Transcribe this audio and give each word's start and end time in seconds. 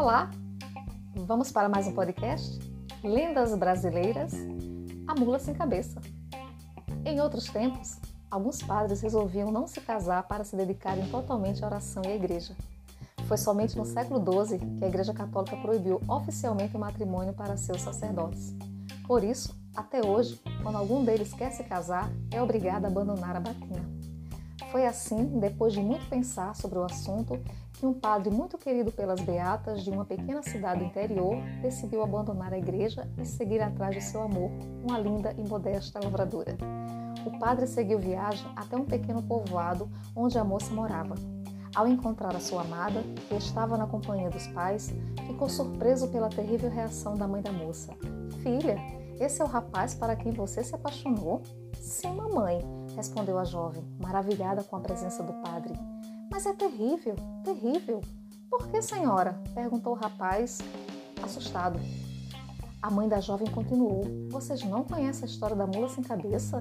Olá! 0.00 0.30
Vamos 1.26 1.50
para 1.50 1.68
mais 1.68 1.88
um 1.88 1.92
podcast? 1.92 2.56
Lendas 3.02 3.52
Brasileiras 3.56 4.32
A 5.08 5.14
Mula 5.18 5.40
Sem 5.40 5.52
Cabeça. 5.52 6.00
Em 7.04 7.20
outros 7.20 7.46
tempos, 7.46 7.98
alguns 8.30 8.62
padres 8.62 9.00
resolviam 9.00 9.50
não 9.50 9.66
se 9.66 9.80
casar 9.80 10.22
para 10.28 10.44
se 10.44 10.54
dedicarem 10.54 11.10
totalmente 11.10 11.64
à 11.64 11.66
oração 11.66 12.00
e 12.04 12.12
à 12.12 12.14
igreja. 12.14 12.54
Foi 13.26 13.36
somente 13.36 13.76
no 13.76 13.84
século 13.84 14.20
XII 14.20 14.60
que 14.78 14.84
a 14.84 14.88
Igreja 14.88 15.12
Católica 15.12 15.56
proibiu 15.56 16.00
oficialmente 16.06 16.76
o 16.76 16.78
matrimônio 16.78 17.34
para 17.34 17.56
seus 17.56 17.82
sacerdotes. 17.82 18.54
Por 19.04 19.24
isso, 19.24 19.52
até 19.74 20.06
hoje, 20.06 20.40
quando 20.62 20.78
algum 20.78 21.04
deles 21.04 21.32
quer 21.32 21.50
se 21.50 21.64
casar, 21.64 22.08
é 22.30 22.40
obrigado 22.40 22.84
a 22.84 22.88
abandonar 22.88 23.34
a 23.34 23.40
batina. 23.40 23.97
Foi 24.70 24.84
assim, 24.86 25.38
depois 25.38 25.72
de 25.72 25.80
muito 25.80 26.06
pensar 26.10 26.54
sobre 26.54 26.78
o 26.78 26.84
assunto, 26.84 27.40
que 27.72 27.86
um 27.86 27.94
padre 27.94 28.30
muito 28.30 28.58
querido 28.58 28.92
pelas 28.92 29.20
beatas 29.20 29.82
de 29.82 29.90
uma 29.90 30.04
pequena 30.04 30.42
cidade 30.42 30.84
interior 30.84 31.36
decidiu 31.62 32.02
abandonar 32.02 32.52
a 32.52 32.58
igreja 32.58 33.08
e 33.16 33.24
seguir 33.24 33.62
atrás 33.62 33.94
de 33.94 34.02
seu 34.02 34.22
amor, 34.22 34.50
uma 34.86 34.98
linda 34.98 35.34
e 35.38 35.48
modesta 35.48 36.00
lavradora. 36.02 36.56
O 37.24 37.38
padre 37.38 37.66
seguiu 37.66 37.98
viagem 37.98 38.46
até 38.54 38.76
um 38.76 38.84
pequeno 38.84 39.22
povoado 39.22 39.88
onde 40.14 40.38
a 40.38 40.44
moça 40.44 40.72
morava. 40.72 41.14
Ao 41.74 41.86
encontrar 41.86 42.34
a 42.34 42.40
sua 42.40 42.62
amada, 42.62 43.02
que 43.28 43.34
estava 43.34 43.76
na 43.76 43.86
companhia 43.86 44.30
dos 44.30 44.46
pais, 44.48 44.92
ficou 45.26 45.48
surpreso 45.48 46.08
pela 46.08 46.28
terrível 46.28 46.70
reação 46.70 47.14
da 47.14 47.28
mãe 47.28 47.40
da 47.40 47.52
moça. 47.52 47.94
Filha, 48.42 48.76
esse 49.20 49.40
é 49.40 49.44
o 49.44 49.48
rapaz 49.48 49.94
para 49.94 50.16
quem 50.16 50.32
você 50.32 50.62
se 50.62 50.74
apaixonou? 50.74 51.42
Sim, 51.74 52.14
mamãe, 52.14 52.60
respondeu 52.96 53.38
a 53.38 53.44
jovem, 53.44 53.84
maravilhada 54.00 54.62
com 54.64 54.76
a 54.76 54.80
presença 54.80 55.22
do 55.22 55.32
padre. 55.34 55.74
Mas 56.30 56.46
é 56.46 56.52
terrível, 56.52 57.16
terrível. 57.44 58.00
Por 58.50 58.68
que, 58.68 58.80
senhora? 58.82 59.40
perguntou 59.54 59.92
o 59.92 59.96
rapaz, 59.96 60.58
assustado. 61.22 61.78
A 62.80 62.90
mãe 62.90 63.08
da 63.08 63.20
jovem 63.20 63.50
continuou: 63.50 64.04
Vocês 64.30 64.62
não 64.62 64.84
conhecem 64.84 65.24
a 65.24 65.26
história 65.26 65.56
da 65.56 65.66
mula 65.66 65.88
sem 65.88 66.02
cabeça? 66.02 66.58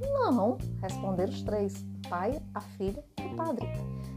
Não, 0.00 0.58
responderam 0.82 1.32
os 1.32 1.42
três: 1.42 1.74
o 2.04 2.08
pai, 2.08 2.40
a 2.54 2.60
filha 2.60 3.02
e 3.18 3.26
o 3.26 3.36
padre. 3.36 3.66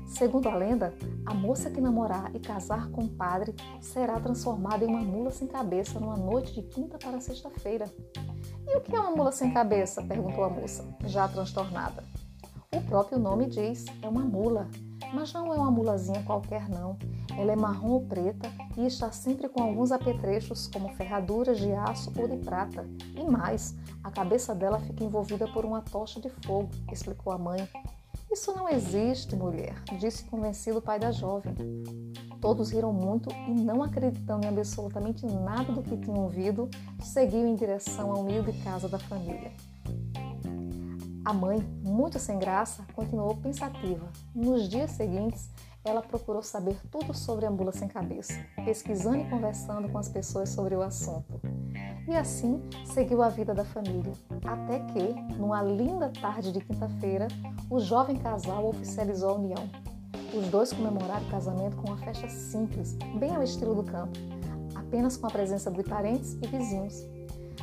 Segundo 0.06 0.48
a 0.48 0.56
lenda, 0.56 0.94
a 1.26 1.34
moça 1.34 1.70
que 1.70 1.82
namorar 1.82 2.34
e 2.36 2.40
casar 2.40 2.90
com 2.90 3.04
o 3.04 3.10
padre 3.10 3.54
será 3.82 4.20
transformada 4.20 4.86
em 4.86 4.88
uma 4.88 5.02
mula 5.02 5.32
sem 5.32 5.48
cabeça 5.48 6.00
numa 6.00 6.16
noite 6.16 6.54
de 6.54 6.64
quinta 6.64 6.98
para 6.98 7.20
sexta-feira. 7.20 7.86
E 8.68 8.78
o 8.78 8.82
que 8.82 8.96
é 8.96 9.00
uma 9.00 9.12
mula 9.12 9.32
sem 9.32 9.54
cabeça? 9.54 10.04
perguntou 10.04 10.44
a 10.44 10.50
moça, 10.50 10.86
já 11.06 11.28
transtornada. 11.28 12.04
O 12.76 12.82
próprio 12.82 13.18
nome 13.18 13.48
diz, 13.48 13.86
é 14.02 14.10
uma 14.10 14.22
mula. 14.22 14.68
Mas 15.14 15.32
não 15.32 15.54
é 15.54 15.58
uma 15.58 15.72
mulazinha 15.72 16.22
qualquer, 16.24 16.68
não. 16.68 16.98
Ela 17.38 17.54
é 17.54 17.56
marrom 17.56 17.92
ou 17.92 18.02
preta 18.06 18.52
e 18.76 18.86
está 18.86 19.10
sempre 19.12 19.48
com 19.48 19.64
alguns 19.64 19.92
apetrechos, 19.92 20.68
como 20.68 20.94
ferraduras 20.96 21.60
de 21.60 21.72
aço 21.72 22.12
ou 22.18 22.28
de 22.28 22.38
prata. 22.38 22.86
E 23.16 23.24
mais, 23.24 23.74
a 24.04 24.12
cabeça 24.12 24.54
dela 24.54 24.80
fica 24.80 25.04
envolvida 25.04 25.48
por 25.48 25.64
uma 25.64 25.82
tocha 25.82 26.20
de 26.20 26.30
fogo, 26.46 26.70
explicou 26.92 27.32
a 27.32 27.38
mãe. 27.38 27.68
Isso 28.30 28.54
não 28.54 28.68
existe, 28.68 29.34
mulher, 29.36 29.82
disse 29.98 30.26
convencido 30.26 30.80
o 30.80 30.82
pai 30.82 31.00
da 31.00 31.12
jovem. 31.12 31.56
Todos 32.40 32.72
riram 32.72 32.94
muito 32.94 33.30
e, 33.48 33.52
não 33.52 33.82
acreditando 33.82 34.46
em 34.46 34.50
absolutamente 34.50 35.26
nada 35.26 35.72
do 35.72 35.82
que 35.82 35.98
tinham 35.98 36.24
ouvido, 36.24 36.70
seguiu 37.02 37.48
em 37.48 37.56
direção 37.56 38.12
à 38.12 38.16
humilde 38.16 38.54
casa 38.64 38.88
da 38.88 39.00
família. 39.00 39.52
A 41.26 41.34
mãe, 41.34 41.60
muito 41.84 42.20
sem 42.20 42.40
graça, 42.40 42.86
continuou 42.94 43.36
pensativa. 43.36 44.08
Nos 44.34 44.70
dias 44.70 44.92
seguintes, 44.92 45.50
ela 45.84 46.02
procurou 46.02 46.42
saber 46.42 46.78
tudo 46.90 47.14
sobre 47.14 47.46
a 47.46 47.52
mula 47.52 47.72
sem 47.72 47.88
cabeça, 47.88 48.34
pesquisando 48.64 49.18
e 49.18 49.30
conversando 49.30 49.90
com 49.90 49.98
as 49.98 50.08
pessoas 50.08 50.50
sobre 50.50 50.76
o 50.76 50.82
assunto. 50.82 51.40
E 52.08 52.16
assim 52.16 52.62
seguiu 52.86 53.22
a 53.22 53.28
vida 53.28 53.54
da 53.54 53.66
família, 53.66 54.14
até 54.46 54.80
que, 54.80 55.14
numa 55.38 55.62
linda 55.62 56.10
tarde 56.10 56.54
de 56.54 56.62
quinta-feira, 56.62 57.28
o 57.70 57.80
jovem 57.80 58.16
casal 58.16 58.66
oficializou 58.66 59.32
a 59.32 59.34
união. 59.34 59.87
Os 60.34 60.48
dois 60.50 60.74
comemoraram 60.74 61.26
o 61.26 61.32
casamento 61.32 61.78
com 61.78 61.88
uma 61.88 61.98
festa 61.98 62.28
simples, 62.30 62.98
bem 63.18 63.36
ao 63.36 63.44
estilo 63.44 63.74
do 63.74 63.84
campo, 63.84 64.18
apenas 64.76 65.16
com 65.16 65.28
a 65.28 65.32
presença 65.32 65.72
de 65.72 65.84
parentes 65.84 66.38
e 66.42 66.48
vizinhos. 66.48 67.06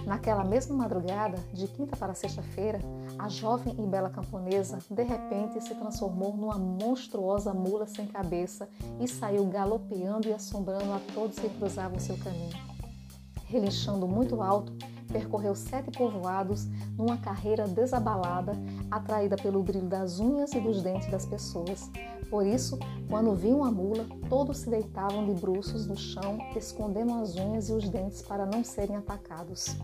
Naquela 0.07 0.45
mesma 0.45 0.77
madrugada, 0.77 1.39
de 1.53 1.67
quinta 1.69 1.97
para 1.97 2.15
sexta-feira, 2.15 2.79
a 3.19 3.29
jovem 3.29 3.75
e 3.79 3.87
bela 3.87 4.11
camponesa 4.11 4.79
de 4.91 5.03
repente 5.03 5.61
se 5.63 5.75
transformou 5.75 6.37
numa 6.37 6.59
monstruosa 6.59 7.55
mula 7.55 7.87
sem 7.87 8.07
cabeça 8.07 8.69
e 9.01 9.09
saiu 9.09 9.47
galopeando 9.47 10.29
e 10.29 10.33
assombrando 10.33 10.93
a 10.93 11.01
todos 11.15 11.39
que 11.39 11.49
cruzavam 11.49 11.99
seu 11.99 12.17
caminho. 12.19 12.57
Relinchando 13.47 14.07
muito 14.07 14.43
alto, 14.43 14.73
percorreu 15.07 15.55
sete 15.55 15.91
povoados 15.91 16.67
numa 16.97 17.17
carreira 17.17 17.67
desabalada, 17.67 18.53
atraída 18.91 19.37
pelo 19.37 19.63
brilho 19.63 19.89
das 19.89 20.19
unhas 20.19 20.53
e 20.53 20.61
dos 20.61 20.83
dentes 20.83 21.11
das 21.11 21.27
pessoas. 21.27 21.91
Por 22.31 22.47
isso, 22.47 22.79
quando 23.09 23.35
viam 23.35 23.63
a 23.63 23.71
mula, 23.71 24.07
todos 24.29 24.59
se 24.59 24.71
deitavam 24.71 25.25
de 25.27 25.41
bruços 25.41 25.87
no 25.87 25.97
chão, 25.97 26.39
escondendo 26.57 27.15
as 27.15 27.37
unhas 27.37 27.69
e 27.69 27.73
os 27.73 27.89
dentes 27.89 28.23
para 28.23 28.47
não 28.47 28.65
serem 28.65 28.97
atacados. 28.97 29.77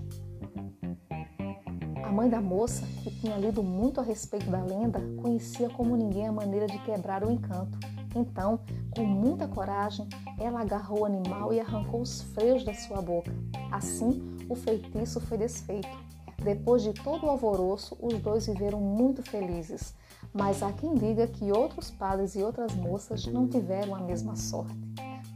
A 2.03 2.13
mãe 2.13 2.29
da 2.29 2.41
moça, 2.41 2.85
que 3.05 3.11
tinha 3.21 3.37
lido 3.37 3.63
muito 3.63 4.01
a 4.01 4.03
respeito 4.03 4.51
da 4.51 4.65
lenda, 4.65 5.01
conhecia 5.23 5.71
como 5.71 5.97
ninguém 5.97 6.27
a 6.27 6.33
maneira 6.33 6.67
de 6.67 6.77
quebrar 6.81 7.23
o 7.23 7.31
encanto. 7.31 7.79
Então, 8.17 8.59
com 8.97 9.05
muita 9.05 9.47
coragem, 9.47 10.09
ela 10.37 10.61
agarrou 10.61 11.03
o 11.03 11.05
animal 11.05 11.53
e 11.53 11.61
arrancou 11.61 12.01
os 12.01 12.23
freios 12.35 12.65
da 12.65 12.75
sua 12.75 13.01
boca. 13.01 13.33
Assim, 13.71 14.21
o 14.51 14.57
feitiço 14.57 15.21
foi 15.21 15.39
desfeito. 15.39 15.89
Depois 16.43 16.83
de 16.83 16.93
todo 16.93 17.25
o 17.25 17.31
alvoroço, 17.31 17.97
os 18.01 18.19
dois 18.19 18.47
viveram 18.47 18.81
muito 18.81 19.23
felizes. 19.23 19.95
Mas 20.33 20.63
há 20.63 20.73
quem 20.73 20.95
diga 20.95 21.27
que 21.27 21.53
outros 21.53 21.91
padres 21.91 22.35
e 22.35 22.43
outras 22.43 22.75
moças 22.75 23.27
não 23.27 23.47
tiveram 23.47 23.95
a 23.95 24.01
mesma 24.01 24.35
sorte. 24.35 24.77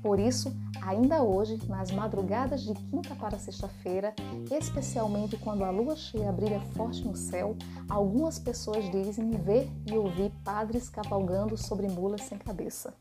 Por 0.03 0.19
isso, 0.19 0.54
ainda 0.82 1.22
hoje, 1.22 1.58
nas 1.69 1.91
madrugadas 1.91 2.62
de 2.62 2.74
quinta 2.74 3.14
para 3.14 3.38
sexta-feira, 3.38 4.14
especialmente 4.50 5.36
quando 5.38 5.64
a 5.64 5.70
lua 5.70 5.97
cheia 5.97 6.30
brilha 6.30 6.60
forte 6.74 7.03
no 7.06 7.16
céu, 7.16 7.56
algumas 7.88 8.38
pessoas 8.38 8.84
dizem 8.91 9.30
ver 9.30 9.70
e 9.86 9.97
ouvir 9.97 10.30
padres 10.44 10.91
cavalgando 10.91 11.56
sobre 11.56 11.88
mulas 11.88 12.22
sem 12.22 12.36
cabeça. 12.36 12.92